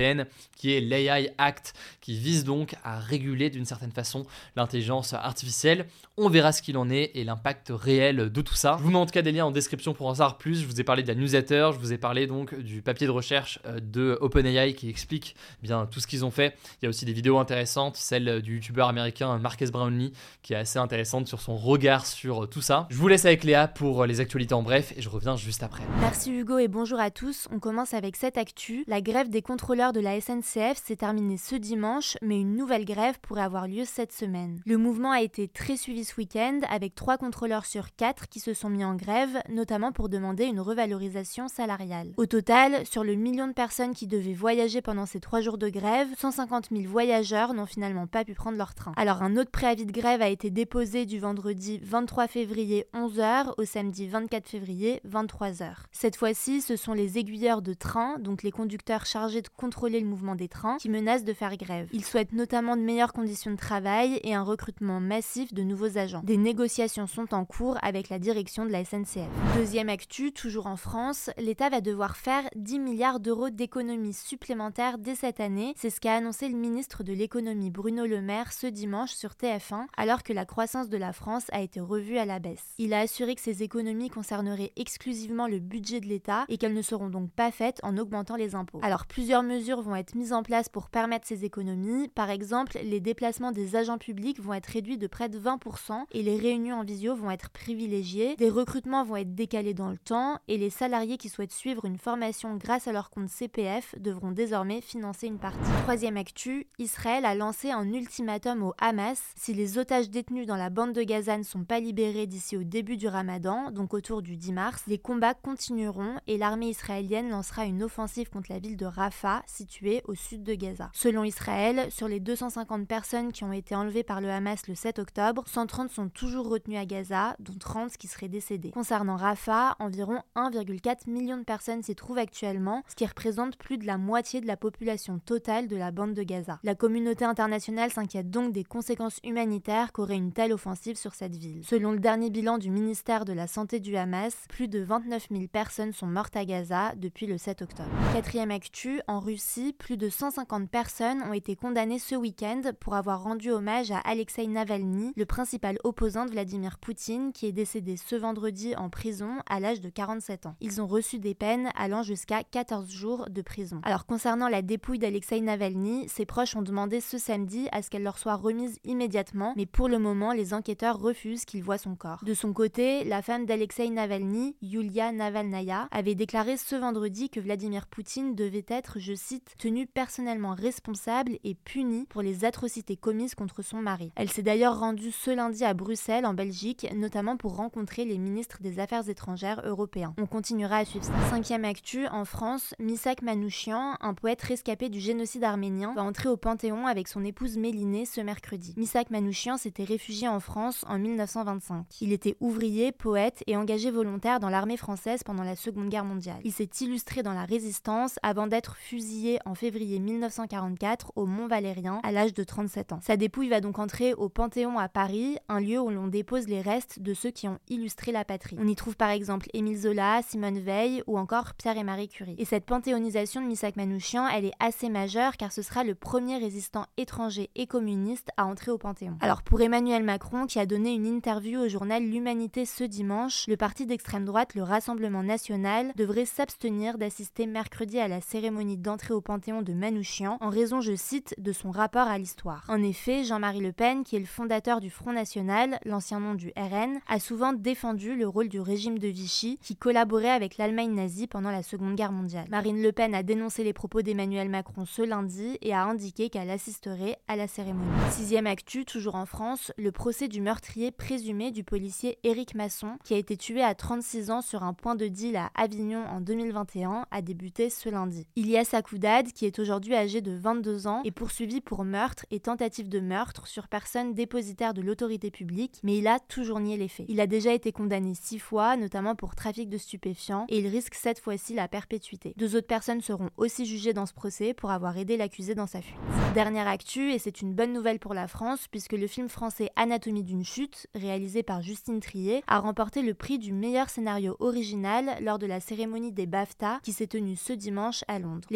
qui 0.56 0.74
est 0.74 0.80
l'AI 0.80 1.32
Act, 1.38 1.74
qui 2.00 2.18
vise 2.18 2.44
donc 2.44 2.74
à 2.84 2.98
réguler 2.98 3.50
d'une 3.50 3.64
certaine 3.64 3.92
façon 3.92 4.26
l'intelligence 4.56 5.12
artificielle. 5.12 5.86
On 6.16 6.28
verra 6.28 6.52
ce 6.52 6.62
qu'il 6.62 6.76
en 6.76 6.90
est 6.90 7.12
et 7.14 7.24
l'impact 7.24 7.72
réel 7.74 8.30
de 8.30 8.42
tout 8.42 8.54
ça. 8.54 8.76
Je 8.78 8.84
vous 8.84 8.90
mets 8.90 8.98
en 8.98 9.06
tout 9.06 9.12
cas 9.12 9.22
des 9.22 9.32
liens 9.32 9.46
en 9.46 9.50
description 9.50 9.94
pour 9.94 10.06
en 10.06 10.14
savoir 10.14 10.38
plus. 10.38 10.60
Je 10.60 10.66
vous 10.66 10.80
ai 10.80 10.84
parlé 10.84 11.02
de 11.02 11.08
la 11.08 11.14
newsletter, 11.14 11.70
je 11.72 11.78
vous 11.78 11.92
ai 11.92 11.98
parlé 11.98 12.26
donc 12.26 12.54
du 12.58 12.82
papier 12.82 13.06
de 13.06 13.12
recherche 13.12 13.58
euh, 13.66 13.80
de 13.80 14.18
OpenAI 14.20 14.74
qui 14.74 14.88
explique 14.88 15.34
bien 15.62 15.86
tout 15.86 16.00
ce 16.00 16.06
qu'ils 16.06 16.24
ont 16.24 16.30
fait. 16.30 16.56
Il 16.80 16.84
y 16.84 16.86
a 16.86 16.88
aussi 16.90 17.04
des 17.04 17.12
vidéos 17.12 17.38
intéressantes, 17.38 17.96
celle 17.96 18.42
du 18.42 18.56
youtubeur 18.56 18.88
américain 18.88 19.38
Marques 19.38 19.64
Brownlee 19.70 20.12
qui 20.42 20.52
est 20.52 20.56
assez 20.56 20.78
intéressante 20.78 21.28
sur 21.28 21.40
son 21.40 21.56
regard 21.56 22.06
sur 22.06 22.48
tout 22.48 22.62
ça. 22.62 22.86
Je 22.90 22.96
vous 22.96 23.08
laisse 23.08 23.24
avec 23.24 23.44
Léa 23.44 23.68
pour 23.68 24.04
les 24.06 24.20
actualités 24.20 24.54
en 24.54 24.62
bref 24.62 24.92
et 24.96 25.02
je 25.02 25.08
reviens 25.08 25.36
juste 25.36 25.62
après. 25.62 25.82
Merci 26.00 26.32
Hugo 26.32 26.58
et 26.58 26.68
bonjour 26.68 27.00
à 27.00 27.10
tous. 27.10 27.48
On 27.52 27.58
commence 27.58 27.94
avec 27.94 28.16
cette 28.16 28.38
actu. 28.38 28.84
La 28.86 29.00
grève 29.00 29.28
des 29.28 29.42
contrôleurs 29.42 29.89
de 29.92 30.00
la 30.00 30.20
SNCF 30.20 30.82
s'est 30.84 30.96
terminée 30.96 31.36
ce 31.36 31.56
dimanche, 31.56 32.16
mais 32.22 32.40
une 32.40 32.56
nouvelle 32.56 32.84
grève 32.84 33.18
pourrait 33.20 33.42
avoir 33.42 33.66
lieu 33.66 33.84
cette 33.84 34.12
semaine. 34.12 34.60
Le 34.64 34.76
mouvement 34.76 35.10
a 35.10 35.20
été 35.20 35.48
très 35.48 35.76
suivi 35.76 36.04
ce 36.04 36.16
week-end, 36.16 36.60
avec 36.68 36.94
trois 36.94 37.18
contrôleurs 37.18 37.66
sur 37.66 37.94
quatre 37.96 38.28
qui 38.28 38.40
se 38.40 38.54
sont 38.54 38.70
mis 38.70 38.84
en 38.84 38.94
grève, 38.94 39.42
notamment 39.48 39.92
pour 39.92 40.08
demander 40.08 40.44
une 40.44 40.60
revalorisation 40.60 41.48
salariale. 41.48 42.12
Au 42.16 42.26
total, 42.26 42.86
sur 42.86 43.04
le 43.04 43.14
million 43.14 43.48
de 43.48 43.52
personnes 43.52 43.94
qui 43.94 44.06
devaient 44.06 44.32
voyager 44.32 44.80
pendant 44.82 45.06
ces 45.06 45.20
trois 45.20 45.40
jours 45.40 45.58
de 45.58 45.68
grève, 45.68 46.08
150 46.18 46.68
000 46.70 46.84
voyageurs 46.88 47.54
n'ont 47.54 47.66
finalement 47.66 48.06
pas 48.06 48.24
pu 48.24 48.34
prendre 48.34 48.58
leur 48.58 48.74
train. 48.74 48.92
Alors 48.96 49.22
un 49.22 49.36
autre 49.36 49.50
préavis 49.50 49.86
de 49.86 49.92
grève 49.92 50.22
a 50.22 50.28
été 50.28 50.50
déposé 50.50 51.06
du 51.06 51.18
vendredi 51.18 51.80
23 51.82 52.28
février 52.28 52.86
11h 52.94 53.54
au 53.58 53.64
samedi 53.64 54.06
24 54.06 54.48
février 54.48 55.00
23h. 55.08 55.72
Cette 55.92 56.16
fois-ci, 56.16 56.60
ce 56.60 56.76
sont 56.76 56.92
les 56.92 57.18
aiguilleurs 57.18 57.62
de 57.62 57.74
train, 57.74 58.18
donc 58.18 58.42
les 58.42 58.50
conducteurs 58.50 59.06
chargés 59.06 59.42
de 59.42 59.48
contrôler 59.56 59.79
le 59.88 60.06
mouvement 60.06 60.34
des 60.34 60.48
trains, 60.48 60.76
qui 60.76 60.88
menacent 60.88 61.24
de 61.24 61.32
faire 61.32 61.56
grève. 61.56 61.88
Ils 61.92 62.04
souhaitent 62.04 62.32
notamment 62.32 62.76
de 62.76 62.82
meilleures 62.82 63.12
conditions 63.12 63.50
de 63.50 63.56
travail 63.56 64.20
et 64.22 64.34
un 64.34 64.42
recrutement 64.42 65.00
massif 65.00 65.54
de 65.54 65.62
nouveaux 65.62 65.96
agents. 65.96 66.20
Des 66.24 66.36
négociations 66.36 67.06
sont 67.06 67.32
en 67.32 67.44
cours 67.44 67.78
avec 67.82 68.08
la 68.08 68.18
direction 68.18 68.66
de 68.66 68.70
la 68.70 68.84
SNCF. 68.84 69.28
Deuxième 69.56 69.88
actu, 69.88 70.32
toujours 70.32 70.66
en 70.66 70.76
France, 70.76 71.30
l'État 71.38 71.70
va 71.70 71.80
devoir 71.80 72.16
faire 72.16 72.42
10 72.56 72.78
milliards 72.78 73.20
d'euros 73.20 73.50
d'économies 73.50 74.12
supplémentaires 74.12 74.98
dès 74.98 75.14
cette 75.14 75.40
année. 75.40 75.74
C'est 75.76 75.90
ce 75.90 76.00
qu'a 76.00 76.14
annoncé 76.14 76.48
le 76.48 76.56
ministre 76.56 77.02
de 77.02 77.12
l'économie 77.12 77.70
Bruno 77.70 78.06
Le 78.06 78.20
Maire 78.20 78.52
ce 78.52 78.66
dimanche 78.66 79.12
sur 79.12 79.30
TF1, 79.30 79.86
alors 79.96 80.22
que 80.22 80.32
la 80.32 80.44
croissance 80.44 80.88
de 80.88 80.96
la 80.96 81.12
France 81.12 81.46
a 81.52 81.60
été 81.60 81.80
revue 81.80 82.18
à 82.18 82.24
la 82.24 82.38
baisse. 82.38 82.74
Il 82.78 82.92
a 82.92 83.00
assuré 83.00 83.34
que 83.34 83.40
ces 83.40 83.62
économies 83.62 84.10
concerneraient 84.10 84.72
exclusivement 84.76 85.46
le 85.46 85.58
budget 85.58 86.00
de 86.00 86.06
l'État 86.06 86.44
et 86.48 86.58
qu'elles 86.58 86.74
ne 86.74 86.82
seront 86.82 87.08
donc 87.08 87.30
pas 87.30 87.50
faites 87.50 87.80
en 87.82 87.96
augmentant 87.96 88.36
les 88.36 88.54
impôts. 88.54 88.80
Alors 88.82 89.06
plusieurs 89.06 89.42
mesures 89.42 89.69
vont 89.76 89.96
être 89.96 90.14
mises 90.14 90.32
en 90.32 90.42
place 90.42 90.68
pour 90.68 90.88
permettre 90.88 91.26
ces 91.26 91.44
économies. 91.44 92.08
Par 92.08 92.30
exemple, 92.30 92.78
les 92.82 93.00
déplacements 93.00 93.52
des 93.52 93.76
agents 93.76 93.98
publics 93.98 94.40
vont 94.40 94.54
être 94.54 94.66
réduits 94.66 94.98
de 94.98 95.06
près 95.06 95.28
de 95.28 95.38
20% 95.38 96.04
et 96.10 96.22
les 96.22 96.36
réunions 96.36 96.80
en 96.80 96.84
visio 96.84 97.14
vont 97.14 97.30
être 97.30 97.50
privilégiées. 97.50 98.36
Des 98.36 98.50
recrutements 98.50 99.04
vont 99.04 99.16
être 99.16 99.34
décalés 99.34 99.74
dans 99.74 99.90
le 99.90 99.98
temps 99.98 100.38
et 100.48 100.58
les 100.58 100.70
salariés 100.70 101.16
qui 101.16 101.28
souhaitent 101.28 101.52
suivre 101.52 101.84
une 101.84 101.98
formation 101.98 102.56
grâce 102.56 102.88
à 102.88 102.92
leur 102.92 103.10
compte 103.10 103.28
CPF 103.28 103.94
devront 103.98 104.32
désormais 104.32 104.80
financer 104.80 105.26
une 105.26 105.38
partie. 105.38 105.58
Troisième 105.82 106.16
actu, 106.16 106.66
Israël 106.78 107.24
a 107.24 107.34
lancé 107.34 107.70
un 107.70 107.92
ultimatum 107.92 108.62
au 108.62 108.74
Hamas. 108.78 109.22
Si 109.36 109.54
les 109.54 109.78
otages 109.78 110.10
détenus 110.10 110.46
dans 110.46 110.56
la 110.56 110.70
bande 110.70 110.92
de 110.92 111.02
Gaza 111.02 111.38
ne 111.38 111.42
sont 111.42 111.64
pas 111.64 111.80
libérés 111.80 112.26
d'ici 112.26 112.56
au 112.56 112.64
début 112.64 112.96
du 112.96 113.08
ramadan, 113.08 113.70
donc 113.70 113.94
autour 113.94 114.22
du 114.22 114.36
10 114.36 114.52
mars, 114.52 114.82
les 114.86 114.98
combats 114.98 115.34
continueront 115.34 116.16
et 116.26 116.38
l'armée 116.38 116.68
israélienne 116.68 117.30
lancera 117.30 117.64
une 117.64 117.82
offensive 117.82 118.30
contre 118.30 118.50
la 118.50 118.58
ville 118.58 118.76
de 118.76 118.86
Rafah, 118.86 119.42
située 119.60 120.00
au 120.06 120.14
sud 120.14 120.42
de 120.42 120.54
Gaza. 120.54 120.90
Selon 120.94 121.22
Israël, 121.22 121.90
sur 121.90 122.08
les 122.08 122.18
250 122.18 122.88
personnes 122.88 123.30
qui 123.30 123.44
ont 123.44 123.52
été 123.52 123.74
enlevées 123.74 124.02
par 124.02 124.22
le 124.22 124.30
Hamas 124.30 124.66
le 124.68 124.74
7 124.74 124.98
octobre, 124.98 125.44
130 125.46 125.90
sont 125.90 126.08
toujours 126.08 126.48
retenues 126.48 126.78
à 126.78 126.86
Gaza, 126.86 127.36
dont 127.40 127.58
30 127.58 127.98
qui 127.98 128.08
seraient 128.08 128.28
décédés. 128.28 128.70
Concernant 128.70 129.16
Rafah, 129.16 129.76
environ 129.78 130.22
1,4 130.34 131.10
million 131.10 131.36
de 131.36 131.42
personnes 131.42 131.82
s'y 131.82 131.94
trouvent 131.94 132.16
actuellement, 132.16 132.82
ce 132.88 132.94
qui 132.94 133.04
représente 133.04 133.58
plus 133.58 133.76
de 133.76 133.86
la 133.86 133.98
moitié 133.98 134.40
de 134.40 134.46
la 134.46 134.56
population 134.56 135.18
totale 135.18 135.68
de 135.68 135.76
la 135.76 135.90
bande 135.90 136.14
de 136.14 136.22
Gaza. 136.22 136.58
La 136.62 136.74
communauté 136.74 137.26
internationale 137.26 137.90
s'inquiète 137.90 138.30
donc 138.30 138.54
des 138.54 138.64
conséquences 138.64 139.20
humanitaires 139.24 139.92
qu'aurait 139.92 140.16
une 140.16 140.32
telle 140.32 140.54
offensive 140.54 140.96
sur 140.96 141.14
cette 141.14 141.36
ville. 141.36 141.66
Selon 141.66 141.92
le 141.92 141.98
dernier 141.98 142.30
bilan 142.30 142.56
du 142.56 142.70
ministère 142.70 143.26
de 143.26 143.34
la 143.34 143.46
Santé 143.46 143.78
du 143.78 143.94
Hamas, 143.96 144.34
plus 144.48 144.68
de 144.68 144.80
29 144.80 145.26
000 145.30 145.48
personnes 145.48 145.92
sont 145.92 146.06
mortes 146.06 146.36
à 146.36 146.46
Gaza 146.46 146.94
depuis 146.96 147.26
le 147.26 147.36
7 147.36 147.60
octobre. 147.60 147.90
Quatrième 148.14 148.50
actu, 148.50 149.02
en 149.06 149.20
Russie, 149.20 149.49
plus 149.78 149.96
de 149.96 150.08
150 150.08 150.70
personnes 150.70 151.22
ont 151.22 151.32
été 151.32 151.56
condamnées 151.56 151.98
ce 151.98 152.14
week-end 152.14 152.62
pour 152.78 152.94
avoir 152.94 153.22
rendu 153.22 153.50
hommage 153.50 153.90
à 153.90 153.98
Alexei 153.98 154.46
Navalny, 154.46 155.12
le 155.16 155.26
principal 155.26 155.78
opposant 155.82 156.24
de 156.24 156.30
Vladimir 156.30 156.78
Poutine, 156.78 157.32
qui 157.32 157.46
est 157.46 157.52
décédé 157.52 157.96
ce 157.96 158.14
vendredi 158.14 158.76
en 158.76 158.90
prison 158.90 159.38
à 159.48 159.58
l'âge 159.58 159.80
de 159.80 159.88
47 159.88 160.46
ans. 160.46 160.56
Ils 160.60 160.80
ont 160.80 160.86
reçu 160.86 161.18
des 161.18 161.34
peines 161.34 161.70
allant 161.76 162.02
jusqu'à 162.02 162.44
14 162.44 162.88
jours 162.90 163.26
de 163.28 163.42
prison. 163.42 163.80
Alors 163.82 164.06
concernant 164.06 164.48
la 164.48 164.62
dépouille 164.62 164.98
d'Alexei 164.98 165.40
Navalny, 165.40 166.08
ses 166.08 166.26
proches 166.26 166.54
ont 166.54 166.62
demandé 166.62 167.00
ce 167.00 167.18
samedi 167.18 167.68
à 167.72 167.82
ce 167.82 167.90
qu'elle 167.90 168.04
leur 168.04 168.18
soit 168.18 168.36
remise 168.36 168.78
immédiatement, 168.84 169.54
mais 169.56 169.66
pour 169.66 169.88
le 169.88 169.98
moment, 169.98 170.32
les 170.32 170.54
enquêteurs 170.54 171.00
refusent 171.00 171.44
qu'ils 171.44 171.64
voient 171.64 171.78
son 171.78 171.96
corps. 171.96 172.22
De 172.24 172.34
son 172.34 172.52
côté, 172.52 173.02
la 173.04 173.22
femme 173.22 173.46
d'Alexei 173.46 173.90
Navalny, 173.90 174.56
Yulia 174.62 175.10
Navalnaya, 175.10 175.88
avait 175.90 176.14
déclaré 176.14 176.56
ce 176.56 176.76
vendredi 176.76 177.30
que 177.30 177.40
Vladimir 177.40 177.88
Poutine 177.88 178.34
devait 178.34 178.66
être, 178.68 178.98
je 178.98 179.14
cite, 179.14 179.39
tenu 179.58 179.86
personnellement 179.86 180.54
responsable 180.54 181.38
et 181.44 181.54
puni 181.54 182.06
pour 182.06 182.22
les 182.22 182.44
atrocités 182.44 182.96
commises 182.96 183.34
contre 183.34 183.62
son 183.62 183.78
mari. 183.78 184.12
Elle 184.16 184.30
s'est 184.30 184.42
d'ailleurs 184.42 184.78
rendue 184.78 185.12
ce 185.12 185.30
lundi 185.30 185.64
à 185.64 185.74
Bruxelles, 185.74 186.26
en 186.26 186.34
Belgique, 186.34 186.86
notamment 186.94 187.36
pour 187.36 187.56
rencontrer 187.56 188.04
les 188.04 188.18
ministres 188.18 188.58
des 188.60 188.78
Affaires 188.78 189.08
étrangères 189.08 189.62
européens. 189.64 190.14
On 190.18 190.26
continuera 190.26 190.78
à 190.78 190.84
suivre 190.84 191.04
ça. 191.04 191.12
Cinquième 191.30 191.64
actu, 191.64 192.06
en 192.08 192.24
France, 192.24 192.74
Misak 192.78 193.22
Manouchian, 193.22 193.96
un 194.00 194.14
poète 194.14 194.42
rescapé 194.42 194.88
du 194.88 195.00
génocide 195.00 195.44
arménien, 195.44 195.94
va 195.94 196.02
entrer 196.02 196.28
au 196.28 196.36
Panthéon 196.36 196.86
avec 196.86 197.08
son 197.08 197.24
épouse 197.24 197.56
Mélinée 197.56 198.06
ce 198.06 198.20
mercredi. 198.20 198.74
Misak 198.76 199.10
Manouchian 199.10 199.56
s'était 199.56 199.84
réfugié 199.84 200.28
en 200.28 200.40
France 200.40 200.84
en 200.88 200.98
1925. 200.98 201.86
Il 202.00 202.12
était 202.12 202.36
ouvrier, 202.40 202.92
poète 202.92 203.42
et 203.46 203.56
engagé 203.56 203.90
volontaire 203.90 204.40
dans 204.40 204.48
l'armée 204.48 204.76
française 204.76 205.22
pendant 205.22 205.44
la 205.44 205.56
Seconde 205.56 205.88
Guerre 205.88 206.04
mondiale. 206.04 206.40
Il 206.44 206.52
s'est 206.52 206.70
illustré 206.80 207.22
dans 207.22 207.32
la 207.32 207.44
résistance 207.44 208.18
avant 208.22 208.46
d'être 208.46 208.76
fusillé 208.76 209.29
en 209.44 209.54
février 209.54 209.98
1944 209.98 211.12
au 211.16 211.26
Mont 211.26 211.46
Valérien 211.46 212.00
à 212.02 212.12
l'âge 212.12 212.34
de 212.34 212.44
37 212.44 212.92
ans. 212.92 213.00
Sa 213.02 213.16
dépouille 213.16 213.48
va 213.48 213.60
donc 213.60 213.78
entrer 213.78 214.14
au 214.14 214.28
Panthéon 214.28 214.78
à 214.78 214.88
Paris, 214.88 215.36
un 215.48 215.60
lieu 215.60 215.78
où 215.80 215.90
l'on 215.90 216.08
dépose 216.08 216.48
les 216.48 216.60
restes 216.60 217.00
de 217.00 217.14
ceux 217.14 217.30
qui 217.30 217.48
ont 217.48 217.58
illustré 217.68 218.12
la 218.12 218.24
patrie. 218.24 218.56
On 218.58 218.66
y 218.66 218.76
trouve 218.76 218.96
par 218.96 219.10
exemple 219.10 219.48
Émile 219.52 219.78
Zola, 219.78 220.20
Simone 220.22 220.58
Veil 220.58 221.02
ou 221.06 221.18
encore 221.18 221.54
Pierre 221.54 221.78
et 221.78 221.84
Marie 221.84 222.08
Curie. 222.08 222.34
Et 222.38 222.44
cette 222.44 222.64
panthéonisation 222.64 223.40
de 223.40 223.46
Misak 223.46 223.76
Manouchian, 223.76 224.26
elle 224.28 224.46
est 224.46 224.54
assez 224.60 224.88
majeure 224.88 225.36
car 225.36 225.52
ce 225.52 225.62
sera 225.62 225.84
le 225.84 225.94
premier 225.94 226.38
résistant 226.38 226.86
étranger 226.96 227.50
et 227.54 227.66
communiste 227.66 228.30
à 228.36 228.46
entrer 228.46 228.70
au 228.70 228.78
Panthéon. 228.78 229.16
Alors 229.20 229.42
pour 229.42 229.60
Emmanuel 229.60 230.02
Macron, 230.04 230.46
qui 230.46 230.58
a 230.58 230.66
donné 230.66 230.92
une 230.92 231.06
interview 231.06 231.60
au 231.60 231.68
journal 231.68 232.02
L'Humanité 232.02 232.64
ce 232.64 232.84
dimanche, 232.84 233.46
le 233.46 233.56
parti 233.56 233.86
d'extrême 233.86 234.24
droite, 234.24 234.54
le 234.54 234.62
Rassemblement 234.62 235.22
national, 235.22 235.92
devrait 235.96 236.24
s'abstenir 236.24 236.98
d'assister 236.98 237.46
mercredi 237.46 237.98
à 237.98 238.08
la 238.08 238.20
cérémonie 238.20 238.76
d'entrée 238.76 239.09
au 239.12 239.20
Panthéon 239.20 239.62
de 239.62 239.72
Manouchian 239.72 240.38
en 240.40 240.48
raison, 240.48 240.80
je 240.80 240.94
cite, 240.94 241.34
de 241.38 241.52
son 241.52 241.70
rapport 241.70 242.08
à 242.08 242.18
l'histoire. 242.18 242.64
En 242.68 242.82
effet, 242.82 243.24
Jean-Marie 243.24 243.60
Le 243.60 243.72
Pen, 243.72 244.04
qui 244.04 244.16
est 244.16 244.20
le 244.20 244.26
fondateur 244.26 244.80
du 244.80 244.90
Front 244.90 245.12
National, 245.12 245.78
l'ancien 245.84 246.20
nom 246.20 246.34
du 246.34 246.52
RN, 246.56 246.98
a 247.08 247.20
souvent 247.20 247.52
défendu 247.52 248.16
le 248.16 248.28
rôle 248.28 248.48
du 248.48 248.60
régime 248.60 248.98
de 248.98 249.08
Vichy 249.08 249.58
qui 249.62 249.76
collaborait 249.76 250.30
avec 250.30 250.56
l'Allemagne 250.56 250.94
nazie 250.94 251.26
pendant 251.26 251.50
la 251.50 251.62
Seconde 251.62 251.96
Guerre 251.96 252.12
mondiale. 252.12 252.46
Marine 252.50 252.82
Le 252.82 252.92
Pen 252.92 253.14
a 253.14 253.22
dénoncé 253.22 253.64
les 253.64 253.72
propos 253.72 254.02
d'Emmanuel 254.02 254.48
Macron 254.48 254.84
ce 254.84 255.02
lundi 255.02 255.58
et 255.60 255.74
a 255.74 255.84
indiqué 255.84 256.30
qu'elle 256.30 256.50
assisterait 256.50 257.18
à 257.28 257.36
la 257.36 257.48
cérémonie. 257.48 257.90
Sixième 258.10 258.46
actu, 258.46 258.84
toujours 258.84 259.14
en 259.14 259.26
France, 259.26 259.72
le 259.76 259.92
procès 259.92 260.28
du 260.28 260.40
meurtrier 260.40 260.90
présumé 260.90 261.50
du 261.50 261.64
policier 261.64 262.18
Éric 262.24 262.54
Masson, 262.54 262.98
qui 263.04 263.14
a 263.14 263.18
été 263.18 263.36
tué 263.36 263.62
à 263.62 263.74
36 263.74 264.30
ans 264.30 264.42
sur 264.42 264.62
un 264.62 264.72
point 264.72 264.94
de 264.94 265.08
deal 265.08 265.36
à 265.36 265.50
Avignon 265.54 266.04
en 266.06 266.20
2021, 266.20 267.06
a 267.10 267.22
débuté 267.22 267.70
ce 267.70 267.88
lundi. 267.88 268.26
Ilias 268.36 268.70
Akoudad, 269.00 269.32
qui 269.32 269.46
est 269.46 269.58
aujourd'hui 269.58 269.94
âgé 269.94 270.20
de 270.20 270.32
22 270.32 270.86
ans, 270.86 271.00
est 271.04 271.10
poursuivi 271.10 271.62
pour 271.62 271.84
meurtre 271.84 272.26
et 272.30 272.38
tentative 272.38 272.90
de 272.90 273.00
meurtre 273.00 273.46
sur 273.46 273.66
personne 273.66 274.12
dépositaire 274.12 274.74
de 274.74 274.82
l'autorité 274.82 275.30
publique, 275.30 275.80
mais 275.82 275.96
il 275.96 276.06
a 276.06 276.18
toujours 276.18 276.60
nié 276.60 276.76
les 276.76 276.88
faits. 276.88 277.06
Il 277.08 277.20
a 277.20 277.26
déjà 277.26 277.54
été 277.54 277.72
condamné 277.72 278.12
six 278.14 278.38
fois, 278.38 278.76
notamment 278.76 279.14
pour 279.14 279.34
trafic 279.34 279.70
de 279.70 279.78
stupéfiants, 279.78 280.44
et 280.50 280.58
il 280.58 280.66
risque 280.66 280.94
cette 280.94 281.18
fois-ci 281.18 281.54
la 281.54 281.66
perpétuité. 281.66 282.34
Deux 282.36 282.56
autres 282.56 282.66
personnes 282.66 283.00
seront 283.00 283.30
aussi 283.38 283.64
jugées 283.64 283.94
dans 283.94 284.04
ce 284.04 284.12
procès 284.12 284.52
pour 284.52 284.70
avoir 284.70 284.98
aidé 284.98 285.16
l'accusé 285.16 285.54
dans 285.54 285.66
sa 285.66 285.80
fuite. 285.80 285.96
Dernière 286.34 286.68
actu, 286.68 287.12
et 287.12 287.18
c'est 287.18 287.40
une 287.40 287.54
bonne 287.54 287.72
nouvelle 287.72 288.00
pour 288.00 288.12
la 288.12 288.28
France, 288.28 288.66
puisque 288.70 288.92
le 288.92 289.06
film 289.06 289.30
français 289.30 289.70
Anatomie 289.76 290.24
d'une 290.24 290.44
chute, 290.44 290.88
réalisé 290.94 291.42
par 291.42 291.62
Justine 291.62 292.00
Trier, 292.00 292.42
a 292.46 292.58
remporté 292.58 293.00
le 293.00 293.14
prix 293.14 293.38
du 293.38 293.54
meilleur 293.54 293.88
scénario 293.88 294.36
original 294.40 295.16
lors 295.22 295.38
de 295.38 295.46
la 295.46 295.60
cérémonie 295.60 296.12
des 296.12 296.26
BAFTA 296.26 296.80
qui 296.82 296.92
s'est 296.92 297.06
tenue 297.06 297.36
ce 297.36 297.54
dimanche 297.54 298.04
à 298.06 298.18
Londres. 298.18 298.46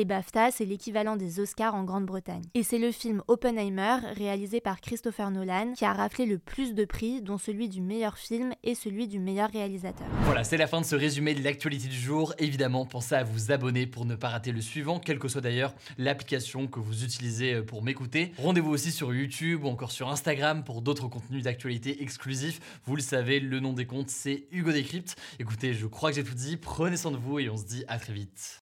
C'est 0.51 0.65
l'équivalent 0.65 1.17
des 1.17 1.39
Oscars 1.39 1.77
en 1.77 1.85
Grande-Bretagne. 1.85 2.43
Et 2.55 2.65
c'est 2.65 2.79
le 2.79 2.91
film 2.91 3.23
Oppenheimer, 3.29 3.99
réalisé 4.17 4.61
par 4.61 4.81
Christopher 4.81 5.31
Nolan, 5.31 5.75
qui 5.75 5.85
a 5.85 5.93
raflé 5.93 6.27
le 6.27 6.39
plus 6.39 6.75
de 6.75 6.85
prix, 6.85 7.23
dont 7.23 7.39
celui 7.39 7.69
du 7.69 7.81
meilleur 7.81 8.19
film 8.19 8.53
et 8.65 8.75
celui 8.75 9.07
du 9.07 9.21
meilleur 9.21 9.51
réalisateur. 9.51 10.07
Voilà, 10.23 10.43
c'est 10.43 10.57
la 10.57 10.67
fin 10.67 10.81
de 10.81 10.87
ce 10.87 10.97
résumé 10.97 11.35
de 11.35 11.43
l'actualité 11.45 11.87
du 11.87 11.97
jour. 11.97 12.35
Évidemment, 12.39 12.85
pensez 12.85 13.15
à 13.15 13.23
vous 13.23 13.53
abonner 13.53 13.87
pour 13.87 14.07
ne 14.07 14.17
pas 14.17 14.29
rater 14.29 14.51
le 14.51 14.61
suivant, 14.61 14.99
quelle 14.99 15.21
que 15.21 15.29
soit 15.29 15.41
d'ailleurs 15.41 15.73
l'application 15.99 16.67
que 16.67 16.81
vous 16.81 17.05
utilisez 17.05 17.63
pour 17.63 17.85
m'écouter. 17.85 18.33
Rendez-vous 18.39 18.71
aussi 18.71 18.91
sur 18.91 19.15
YouTube 19.15 19.65
ou 19.65 19.69
encore 19.69 19.93
sur 19.93 20.09
Instagram 20.09 20.65
pour 20.65 20.83
d'autres 20.83 21.07
contenus 21.07 21.45
d'actualité 21.45 22.03
exclusifs. 22.03 22.61
Vous 22.87 22.97
le 22.97 23.03
savez, 23.03 23.39
le 23.39 23.61
nom 23.61 23.73
des 23.73 23.87
comptes, 23.87 24.11
c'est 24.11 24.49
Hugo 24.51 24.73
Décrypte. 24.73 25.17
Écoutez, 25.39 25.75
je 25.75 25.87
crois 25.87 26.11
que 26.11 26.17
j'ai 26.17 26.25
tout 26.25 26.35
dit. 26.35 26.57
Prenez 26.57 26.97
soin 26.97 27.13
de 27.13 27.17
vous 27.17 27.39
et 27.39 27.49
on 27.49 27.57
se 27.57 27.65
dit 27.65 27.85
à 27.87 27.99
très 27.99 28.13
vite. 28.13 28.64